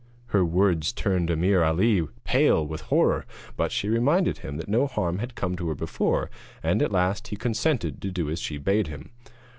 [0.29, 3.23] Her words turned Ameer Ali pale with horror;
[3.55, 6.31] but she reminded him that no harm had come to her before,
[6.63, 9.11] and at last he consented to do as she bade him.